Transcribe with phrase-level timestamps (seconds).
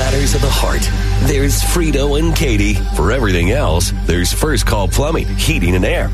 [0.00, 0.80] Matters of the heart,
[1.28, 2.72] there's Frito and Katie.
[2.96, 6.08] For everything else, there's First Call Plumbing, Heating and Air.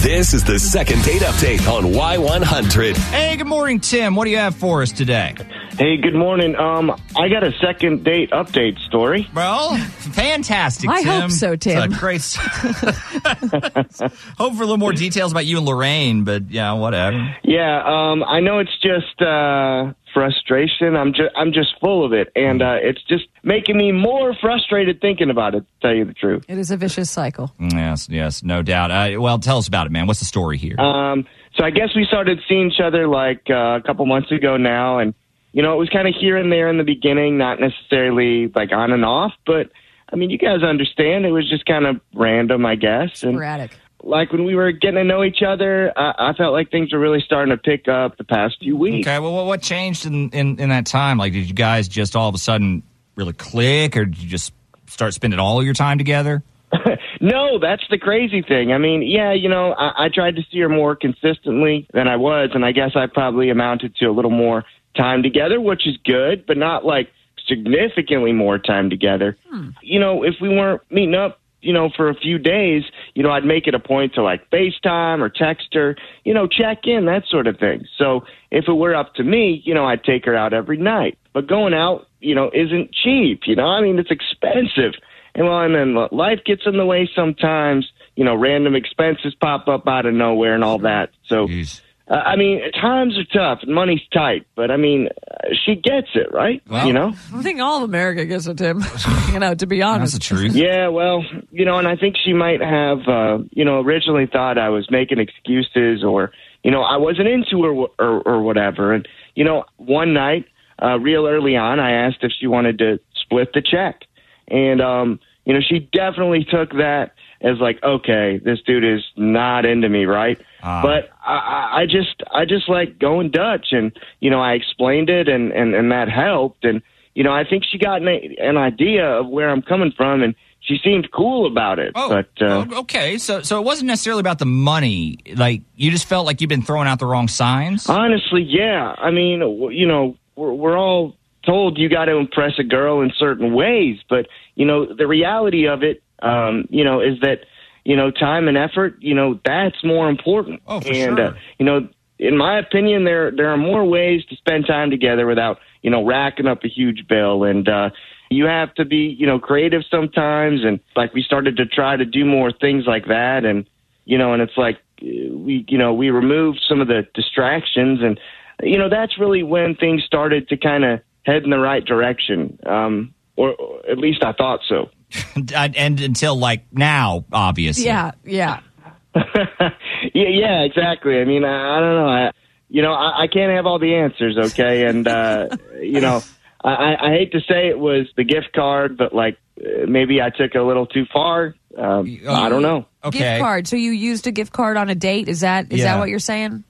[0.00, 2.96] This is the second date update on Y100.
[2.96, 4.16] Hey, good morning, Tim.
[4.16, 5.34] What do you have for us today?
[5.72, 6.56] Hey, good morning.
[6.56, 9.28] Um, I got a second date update story.
[9.34, 11.20] Well, fantastic, I Tim.
[11.20, 11.92] hope so, Tim.
[11.92, 12.22] It's a great.
[14.38, 17.36] hope for a little more details about you and Lorraine, but yeah, whatever.
[17.44, 20.96] Yeah, um, I know it's just uh, frustration.
[20.96, 24.98] I'm just I'm just full of it, and uh, it's just making me more frustrated
[25.02, 25.60] thinking about it.
[25.60, 26.44] To tell you the truth.
[26.48, 27.52] It is a vicious cycle.
[27.58, 28.90] Yes, yes, no doubt.
[28.90, 30.06] Uh, well, tell us about it, man.
[30.06, 30.80] What's the story here?
[30.80, 34.56] Um, so I guess we started seeing each other like uh, a couple months ago
[34.56, 35.12] now, and
[35.52, 38.72] you know it was kind of here and there in the beginning, not necessarily like
[38.72, 39.70] on and off, but
[40.10, 43.76] I mean you guys understand it was just kind of random, I guess, and Sporadic.
[44.06, 46.98] Like when we were getting to know each other, I, I felt like things were
[46.98, 49.06] really starting to pick up the past few weeks.
[49.06, 51.18] okay, well, what- what changed in, in, in that time?
[51.18, 52.82] Like, did you guys just all of a sudden
[53.16, 54.52] really click, or did you just
[54.86, 56.42] start spending all your time together?
[57.18, 58.72] No, that's the crazy thing.
[58.72, 62.16] I mean, yeah, you know, I, I tried to see her more consistently than I
[62.16, 64.64] was, and I guess I probably amounted to a little more
[64.96, 67.08] time together, which is good, but not like
[67.48, 69.36] significantly more time together.
[69.50, 69.70] Hmm.
[69.82, 73.30] You know, if we weren't meeting up, you know, for a few days, you know,
[73.30, 77.06] I'd make it a point to like FaceTime or text her, you know, check in,
[77.06, 77.86] that sort of thing.
[77.98, 81.18] So if it were up to me, you know, I'd take her out every night.
[81.32, 84.94] But going out, you know, isn't cheap, you know, I mean, it's expensive.
[85.34, 87.90] And well, and then life gets in the way sometimes.
[88.14, 91.10] You know, random expenses pop up out of nowhere and all that.
[91.26, 91.82] So, Jeez.
[92.08, 96.08] Uh, I mean, times are tough and money's tight, but I mean, uh, she gets
[96.14, 96.62] it, right?
[96.68, 97.12] Well- you know?
[97.34, 98.84] I think all of America gets it, Tim.
[99.32, 100.12] you know, to be That's honest.
[100.14, 100.54] the truth.
[100.54, 104.56] Yeah, well, you know, and I think she might have, uh, you know, originally thought
[104.56, 106.30] I was making excuses or,
[106.62, 108.92] you know, I wasn't into her or, or, or whatever.
[108.92, 110.44] And, you know, one night,
[110.80, 114.02] uh, real early on, I asked if she wanted to split the check.
[114.48, 119.64] And, um, you know, she definitely took that as like, okay, this dude is not
[119.64, 120.38] into me, right?
[120.62, 120.82] Ah.
[120.82, 125.08] But I, I I just, I just like going Dutch, and you know, I explained
[125.08, 126.82] it, and and and that helped, and
[127.14, 128.08] you know, I think she got an,
[128.38, 131.92] an idea of where I'm coming from, and she seemed cool about it.
[131.94, 133.16] Oh, but uh, oh, okay.
[133.18, 135.18] So, so it wasn't necessarily about the money.
[135.34, 137.88] Like, you just felt like you've been throwing out the wrong signs.
[137.88, 139.40] honestly, yeah, I mean,
[139.72, 143.98] you know, we're, we're all told you got to impress a girl in certain ways,
[144.08, 147.40] but you know, the reality of it, um, you know, is that
[147.84, 150.60] you know, time and effort, you know, that's more important.
[150.66, 151.28] Oh, for and sure.
[151.28, 151.88] uh, you know,
[152.18, 156.04] in my opinion, there there are more ways to spend time together without you know
[156.04, 157.68] racking up a huge bill and.
[157.68, 157.90] uh
[158.30, 162.04] you have to be, you know, creative sometimes, and like we started to try to
[162.04, 163.68] do more things like that, and
[164.04, 168.00] you know, and it's like uh, we, you know, we removed some of the distractions,
[168.02, 168.18] and
[168.62, 172.58] you know, that's really when things started to kind of head in the right direction,
[172.64, 174.88] um, or, or at least I thought so.
[175.54, 177.84] and, and until like now, obviously.
[177.84, 178.60] Yeah, yeah.
[179.14, 179.70] yeah,
[180.14, 181.20] yeah, exactly.
[181.20, 182.08] I mean, I, I don't know.
[182.08, 182.30] I,
[182.68, 184.86] you know, I, I can't have all the answers, okay?
[184.86, 185.48] And uh,
[185.80, 186.22] you know,
[186.62, 190.20] I, I I hate to say it was the gift card, but like uh, maybe
[190.20, 191.54] I took it a little too far.
[191.76, 192.86] Um, I don't know.
[193.04, 193.18] Okay.
[193.18, 193.68] Gift card.
[193.68, 195.28] So you used a gift card on a date?
[195.28, 195.94] Is that is Yeah.
[195.94, 196.64] that what you're saying?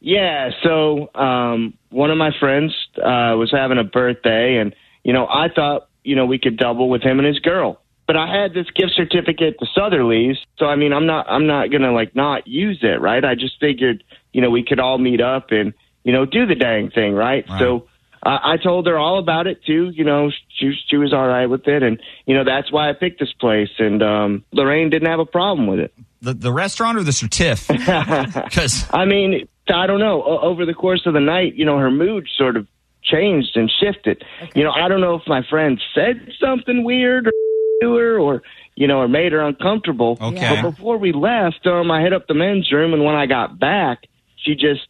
[0.00, 4.74] Yeah, so um, one of my friends uh, was having a birthday, and
[5.04, 7.80] you know, I thought you know we could double with him and his girl.
[8.06, 11.70] But I had this gift certificate to Southerly's, so I mean, I'm not I'm not
[11.70, 13.24] gonna like not use it, right?
[13.24, 14.02] I just figured
[14.32, 17.48] you know we could all meet up and you know do the dang thing, right?
[17.48, 17.58] Right.
[17.58, 17.86] So.
[18.22, 19.92] Uh, I told her all about it too.
[19.94, 22.92] You know, she she was all right with it, and you know that's why I
[22.92, 23.70] picked this place.
[23.78, 25.94] And um, Lorraine didn't have a problem with it.
[26.20, 27.66] The, the restaurant or the certif?
[28.44, 30.22] Because I mean, I don't know.
[30.22, 32.66] O- over the course of the night, you know, her mood sort of
[33.02, 34.22] changed and shifted.
[34.54, 37.32] You know, I don't know if my friend said something weird or
[37.82, 38.42] to her or
[38.76, 40.16] you know, or made her uncomfortable.
[40.20, 40.60] Okay.
[40.62, 43.58] But before we left, um, I hit up the men's room, and when I got
[43.58, 44.04] back,
[44.36, 44.86] she just.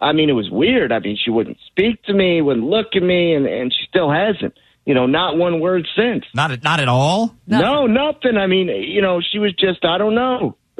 [0.00, 0.92] I mean, it was weird.
[0.92, 4.10] I mean, she wouldn't speak to me, wouldn't look at me, and, and she still
[4.12, 4.52] hasn't.
[4.84, 6.24] You know, not one word since.
[6.34, 7.34] not at- not at all.
[7.46, 8.36] No, nothing.
[8.36, 10.56] I mean, you know, she was just, I don't know.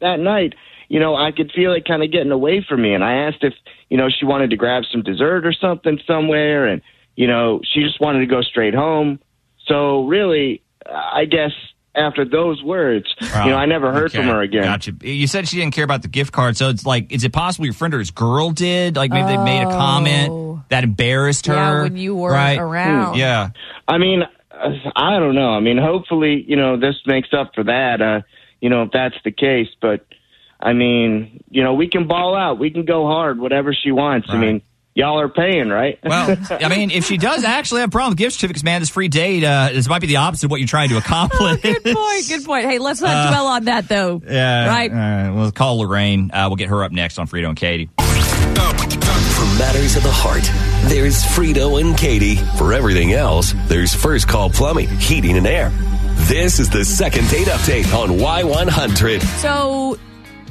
[0.00, 0.54] that night,
[0.92, 2.92] you know, I could feel it kind of getting away from me.
[2.92, 3.54] And I asked if,
[3.88, 6.66] you know, she wanted to grab some dessert or something somewhere.
[6.66, 6.82] And,
[7.16, 9.18] you know, she just wanted to go straight home.
[9.66, 11.52] So really, I guess
[11.94, 14.18] after those words, you know, I never heard Okay.
[14.18, 14.64] from her again.
[14.64, 14.92] Gotcha.
[15.02, 17.64] You said she didn't care about the gift card, so it's like, is it possible
[17.64, 18.94] your friend or his girl did?
[18.94, 19.70] Like maybe they made a Oh.
[19.70, 21.54] comment that embarrassed her.
[21.54, 22.58] Yeah, when you weren't right?
[22.58, 23.16] around.
[23.16, 23.48] Yeah.
[23.88, 25.50] I mean, uh, I don't know.
[25.52, 28.02] I mean, hopefully, you know, this makes up for that.
[28.02, 28.20] Uh,
[28.60, 30.04] you know, if that's the case, but
[30.62, 34.28] I mean, you know, we can ball out, we can go hard, whatever she wants.
[34.30, 34.62] I mean,
[34.94, 35.98] y'all are paying, right?
[36.04, 38.88] Well, I mean, if she does actually have a problem with gift certificates, man, this
[38.88, 41.60] free date, uh, this might be the opposite of what you're trying to accomplish.
[41.62, 42.28] Good point.
[42.28, 42.64] Good point.
[42.66, 44.16] Hey, let's not dwell on that though.
[44.24, 44.68] Uh, Yeah.
[44.68, 44.90] Right.
[44.92, 45.30] All right.
[45.30, 46.30] We'll call Lorraine.
[46.32, 47.90] Uh, we'll get her up next on Frito and Katie.
[47.96, 50.42] For matters of the heart,
[50.88, 52.36] there's Frito and Katie.
[52.56, 55.70] For everything else, there's First Call Plumbing, Heating and Air.
[56.28, 59.22] This is the second date update on Y100.
[59.40, 59.98] So,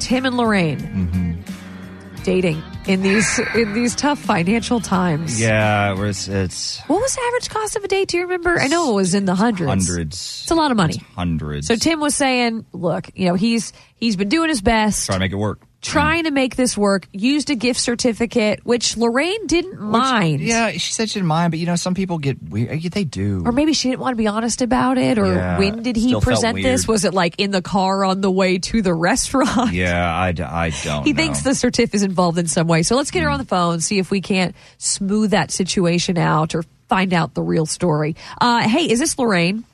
[0.02, 2.22] Tim and Lorraine Mm-hmm.
[2.24, 5.40] dating in these in these tough financial times.
[5.40, 8.08] Yeah, it's, it's What was the average cost of a date?
[8.08, 8.58] Do you remember?
[8.60, 9.68] I know it was in the hundreds.
[9.68, 10.16] hundreds.
[10.42, 10.96] It's a lot of money.
[11.14, 11.66] Hundreds.
[11.68, 15.20] So Tim was saying, look, you know, he's he's been doing his best, Try to
[15.20, 15.62] make it work.
[15.82, 17.08] Trying to make this work.
[17.12, 20.40] Used a gift certificate, which Lorraine didn't mind.
[20.40, 22.82] Yeah, she said she didn't mind, but you know, some people get weird.
[22.82, 23.42] They do.
[23.44, 25.18] Or maybe she didn't want to be honest about it.
[25.18, 26.88] Or Yeah, when did he present this?
[26.88, 29.72] Was it like in the car on the way to the restaurant?
[29.72, 31.04] yeah, I, I don't.
[31.04, 31.16] He know.
[31.16, 32.82] thinks the certif is involved in some way.
[32.82, 36.54] So let's get her on the phone, see if we can't smooth that situation out
[36.54, 38.14] or find out the real story.
[38.40, 39.64] Uh, hey, is this Lorraine?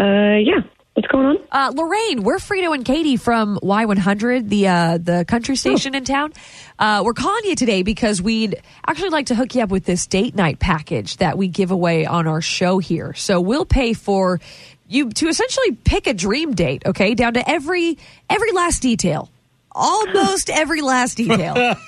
[0.00, 0.60] Uh, yeah.
[0.96, 1.38] What's going on?
[1.52, 6.32] Uh, Lorraine, we're Frito and Katie from Y100, the uh, the country station in town.
[6.78, 10.06] Uh, we're calling you today because we'd actually like to hook you up with this
[10.06, 13.12] date night package that we give away on our show here.
[13.12, 14.40] So we'll pay for
[14.88, 17.98] you to essentially pick a dream date, okay, down to every
[18.30, 19.28] every last detail,
[19.72, 21.76] almost every last detail.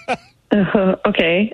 [0.51, 1.53] Uh, okay.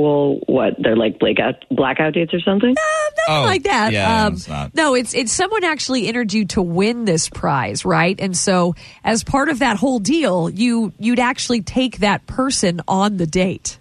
[0.00, 0.74] Well, what?
[0.78, 2.70] They're like blackout blackout dates or something?
[2.70, 3.92] Nothing Oh, like that.
[3.92, 4.74] yeah, um, it's not.
[4.74, 8.18] No, it's it's someone actually entered you to win this prize, right?
[8.18, 8.74] And so,
[9.04, 13.78] as part of that whole deal, you you'd actually take that person on the date.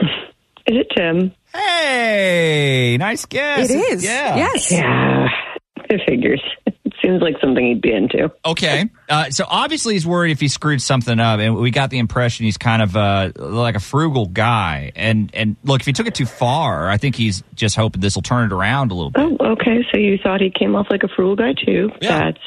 [0.00, 0.08] Is
[0.66, 1.32] it Tim?
[1.54, 3.70] Hey, nice guess.
[3.70, 4.04] It is.
[4.04, 4.36] Yeah.
[4.36, 4.72] Yes.
[4.72, 5.28] Yeah.
[5.90, 6.42] It figures.
[7.04, 8.32] It seems like something he'd be into.
[8.44, 8.88] Okay.
[9.08, 12.46] Uh, so obviously he's worried if he screwed something up, and we got the impression
[12.46, 14.90] he's kind of uh, like a frugal guy.
[14.96, 18.14] And and look, if he took it too far, I think he's just hoping this
[18.14, 19.22] will turn it around a little bit.
[19.22, 19.84] Oh, okay.
[19.92, 21.90] So you thought he came off like a frugal guy too?
[22.00, 22.30] Yeah.
[22.30, 22.38] That's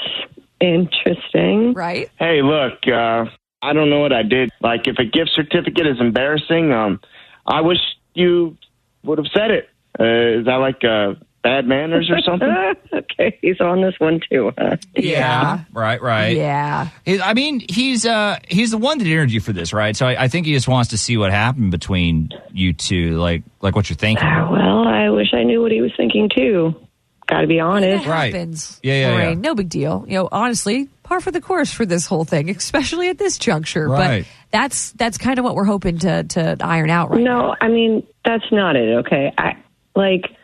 [0.60, 1.74] interesting.
[1.74, 2.10] Right.
[2.18, 3.26] hey, look, uh,
[3.62, 4.50] I don't know what I did.
[4.60, 7.00] Like, if a gift certificate is embarrassing, um,
[7.46, 7.80] I wish
[8.16, 8.58] you
[9.04, 9.70] would have said it.
[10.00, 12.50] Uh, is that like uh, bad manners or something?
[12.94, 14.52] okay, he's on this one too.
[14.58, 14.78] Huh?
[14.96, 15.64] Yeah.
[15.72, 16.02] Right.
[16.02, 16.36] Right.
[16.38, 16.90] Yeah.
[17.24, 19.96] I mean, he's uh he's the one that entered you for this, right?
[19.96, 23.44] So I, I think he just wants to see what happened between you two, like
[23.62, 24.28] like what you're thinking.
[24.28, 26.76] Uh, Well, I wish I knew what he was thinking too.
[27.28, 28.06] Got to be honest.
[28.06, 28.34] That Right.
[28.34, 28.80] happens.
[28.84, 29.30] Yeah, yeah, Lorraine.
[29.44, 29.50] yeah.
[29.50, 30.06] No big deal.
[30.08, 33.90] You know, honestly, par for the course for this whole thing, especially at this juncture.
[33.90, 34.24] Right.
[34.24, 37.42] But that's that's kind of what we're hoping to to iron out right now.
[37.48, 39.00] No, I mean that's not it.
[39.06, 39.58] Okay, I
[39.94, 40.37] like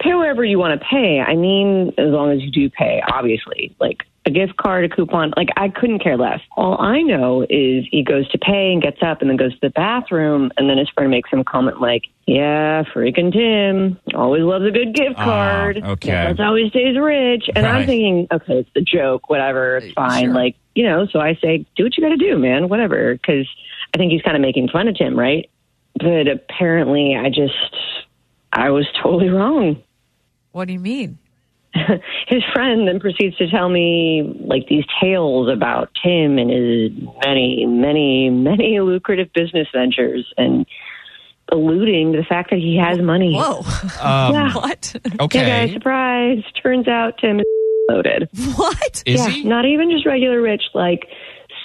[0.00, 1.20] pay whatever you want to pay.
[1.20, 3.74] I mean, as long as you do pay, obviously.
[3.80, 5.32] Like a gift card, a coupon.
[5.36, 6.40] Like I couldn't care less.
[6.56, 9.58] All I know is he goes to pay and gets up and then goes to
[9.62, 14.66] the bathroom, and then his friend makes some comment like, "Yeah, freaking Tim always loves
[14.66, 15.82] a good gift Ah, card.
[15.82, 16.10] okay.
[16.36, 17.74] that's he stays rich." And Right.
[17.76, 20.24] I'm thinking, okay, it's a joke, whatever, it's fine.
[20.26, 20.34] Sure.
[20.34, 23.48] Like you know, so I say, do what you got to do, man, whatever, because
[23.94, 25.48] I think he's kind of making fun of Tim, right?
[25.98, 27.54] but apparently I just
[28.52, 29.82] I was totally wrong.
[30.52, 31.18] What do you mean?
[32.26, 36.90] His friend then proceeds to tell me like these tales about Tim and his
[37.24, 40.66] many, many, many lucrative business ventures and
[41.52, 43.34] alluding to the fact that he has money.
[43.34, 43.60] Whoa.
[44.02, 44.52] Um, Yeah.
[44.54, 44.94] what?
[45.04, 45.46] Yeah, Okay.
[45.46, 46.42] guys, surprise.
[46.62, 47.46] Turns out Tim is
[47.90, 48.28] loaded.
[48.56, 49.02] what?
[49.06, 49.44] Is yeah, he?
[49.44, 51.06] not even just regular rich, like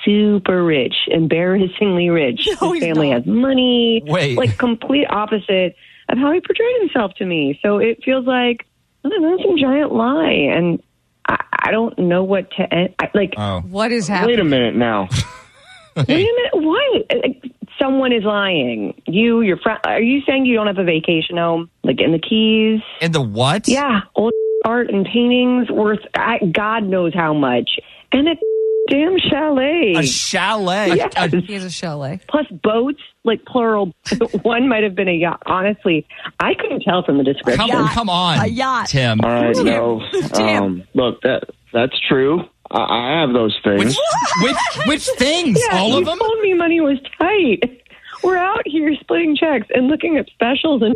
[0.06, 2.48] super rich, embarrassingly rich.
[2.62, 3.20] No, His family not.
[3.20, 4.04] has money.
[4.06, 4.38] Wait.
[4.38, 5.76] Like complete opposite
[6.10, 7.58] of how he portrayed himself to me.
[7.64, 8.66] So it feels like
[9.06, 10.82] I don't some giant lie, and
[11.28, 12.96] I, I don't know what to end.
[13.00, 13.34] I, like.
[13.38, 13.62] Oh.
[13.62, 14.36] What is happening?
[14.36, 15.10] Wait a minute now.
[15.96, 17.06] Wait a minute, what?
[17.24, 19.02] Like, Someone is lying.
[19.08, 19.80] You, your friend.
[19.86, 22.82] Are you saying you don't have a vacation home, like in the Keys?
[23.02, 23.68] And the what?
[23.68, 24.32] Yeah, old
[24.64, 27.72] art and paintings worth I, God knows how much,
[28.12, 28.36] and a
[28.94, 29.94] damn chalet.
[29.98, 30.96] A chalet.
[30.96, 31.14] Yes.
[31.16, 32.20] A- He has a chalet.
[32.28, 33.92] Plus boats, like plural.
[34.44, 35.42] One might have been a yacht.
[35.46, 36.06] Honestly,
[36.40, 37.68] I couldn't tell from the description.
[37.70, 38.90] come, come on, A yacht.
[38.90, 39.20] Tim.
[39.22, 39.66] All right, Tim.
[39.66, 40.02] no.
[40.34, 42.42] Um, look, that that's true.
[42.70, 43.84] I, I have those things.
[43.86, 43.98] Which
[44.42, 44.58] which
[44.88, 45.60] which things?
[45.72, 46.20] Yeah, All of them?
[46.20, 47.82] told me money was tight.
[48.24, 50.94] we're out here splitting checks and looking at specials, and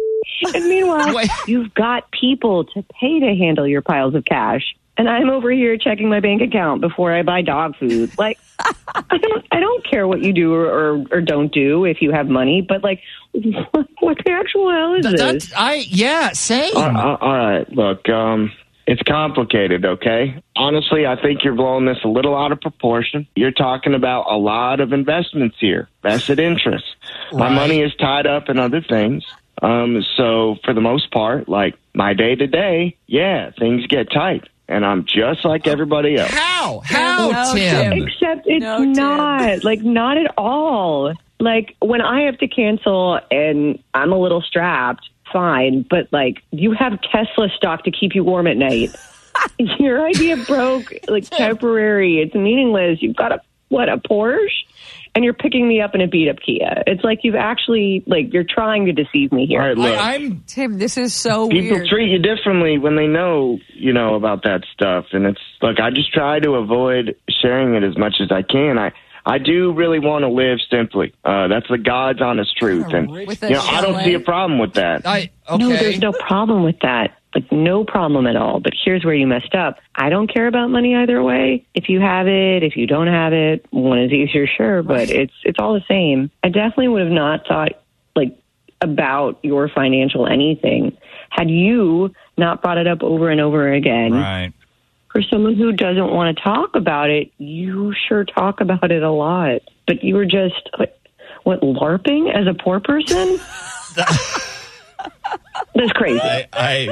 [0.53, 1.29] and meanwhile, Wait.
[1.47, 5.77] you've got people to pay to handle your piles of cash, and I'm over here
[5.77, 8.11] checking my bank account before I buy dog food.
[8.17, 12.01] Like, I don't, I don't care what you do or or, or don't do if
[12.01, 13.01] you have money, but like,
[13.31, 15.21] what, what the actual hell is Th- this?
[15.21, 16.75] that's- I yeah, same.
[16.75, 18.51] Uh, uh, all right, look, um,
[18.87, 20.41] it's complicated, okay?
[20.55, 23.27] Honestly, I think you're blowing this a little out of proportion.
[23.35, 26.89] You're talking about a lot of investments here, vested interests.
[27.33, 27.53] My Right.
[27.53, 29.23] money is tied up in other things.
[29.61, 34.47] Um, so for the most part, like my day to day, yeah, things get tight,
[34.67, 36.31] and I'm just like everybody else.
[36.31, 36.81] How?
[36.85, 37.91] How, No, Tim?
[37.93, 38.07] Tim.
[38.07, 38.93] Except it's No, Tim.
[38.93, 41.13] not like not at all.
[41.39, 45.85] Like when I have to cancel and I'm a little strapped, fine.
[45.89, 48.95] But like you have Tesla stock to keep you warm at night.
[49.59, 50.93] Your idea broke.
[51.07, 52.21] Like temporary.
[52.21, 53.01] It's meaningless.
[53.01, 54.49] You've got a what a Porsche,
[55.17, 56.83] and you're picking me up in a beat up Kia.
[56.85, 59.59] It's like you've actually like you're trying to deceive me here.
[59.59, 59.97] All right, look.
[59.97, 61.87] I, I'm Tim, this is so people weird.
[61.87, 65.89] treat you differently when they know you know about that stuff and it's look i
[65.89, 68.91] just try to avoid sharing it as much as i can i
[69.25, 73.49] i do really want to live simply uh that's the god's honest truth and you
[73.49, 75.57] know i don't see a problem with that I okay.
[75.57, 77.17] No, there's no problem with that.
[77.37, 78.59] Like no problem at all.
[78.59, 79.77] But here's where you messed up.
[79.93, 81.67] I don't care about money either way.
[81.75, 85.33] If you have it, if you don't have it, one is easier, sure, but it's
[85.43, 86.31] it's all the same.
[86.43, 87.73] I definitely would have not thought
[88.15, 88.35] like
[88.81, 90.97] about your financial anything
[91.29, 94.13] had you not brought it up over and over again.
[94.13, 94.51] right.
[95.11, 99.11] For someone who doesn't want to talk about it, you sure talk about it a
[99.11, 99.61] lot.
[99.85, 100.95] But you were just like,
[101.43, 103.39] what LARPing as a poor person?
[105.75, 106.19] That's crazy.
[106.21, 106.89] I, I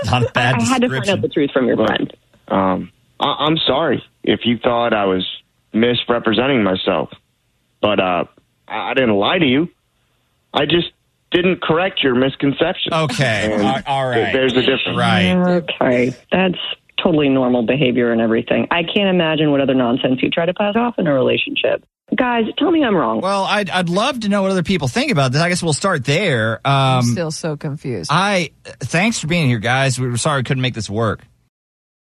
[0.00, 2.12] it's not a bad I had to find out the truth from your friend.
[2.48, 2.90] um
[3.20, 5.26] I, i'm sorry if you thought i was
[5.72, 7.10] misrepresenting myself
[7.80, 8.24] but uh
[8.68, 9.68] i, I didn't lie to you
[10.54, 10.88] i just
[11.30, 13.50] didn't correct your misconception Okay.
[13.52, 14.32] And All- all right.
[14.32, 15.32] there's a difference Right.
[15.34, 16.58] Okay, that's
[17.02, 18.68] totally normal behavior and everything.
[18.70, 21.82] I can't imagine what other nonsense you try to pass off in a relationship.
[22.14, 23.20] Guys, tell me I'm wrong.
[23.20, 25.40] Well, I'd I'd love to know what other people think about this.
[25.40, 26.60] I guess we'll start there.
[26.64, 28.10] I'm Um, still so confused.
[28.12, 28.50] I
[28.80, 29.98] thanks for being here, guys.
[29.98, 31.24] We were sorry we couldn't make this work.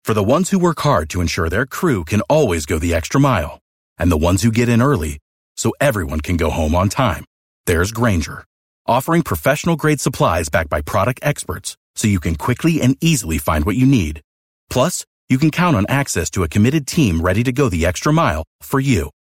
[0.05, 3.21] For the ones who work hard to ensure their crew can always go the extra
[3.21, 3.61] mile,
[3.99, 5.19] and the ones who get in early
[5.57, 7.25] so everyone can go home on time,
[7.67, 8.45] there's Grainger,
[8.87, 13.67] offering professional grade supplies backed by product experts so you can quickly and easily find
[13.67, 14.23] what you need.
[14.71, 18.13] Plus, you can count on access to a committed team ready to go the extra
[18.13, 19.11] mile for you.